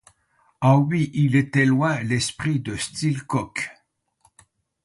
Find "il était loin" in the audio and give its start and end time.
1.13-2.01